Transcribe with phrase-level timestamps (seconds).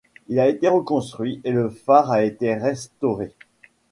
[0.29, 3.33] Il a été reconstruit et le phare a été restauré.